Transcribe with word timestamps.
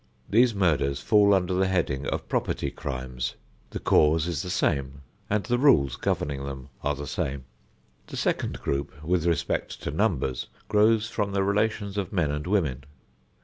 These 0.27 0.55
murders 0.55 0.99
fall 0.99 1.31
under 1.31 1.53
the 1.53 1.67
heading 1.67 2.07
of 2.07 2.27
property 2.27 2.71
crimes; 2.71 3.35
the 3.69 3.77
cause 3.77 4.25
is 4.25 4.41
the 4.41 4.49
same, 4.49 5.03
and 5.29 5.43
the 5.43 5.59
rules 5.59 5.95
governing 5.95 6.43
them 6.43 6.69
are 6.83 6.95
the 6.95 7.05
same. 7.05 7.45
The 8.07 8.17
second 8.17 8.61
group, 8.61 9.03
with 9.03 9.27
respect 9.27 9.79
to 9.83 9.91
numbers, 9.91 10.47
grows 10.67 11.07
from 11.07 11.33
the 11.33 11.43
relations 11.43 11.99
of 11.99 12.11
men 12.11 12.31
and 12.31 12.47
women. 12.47 12.85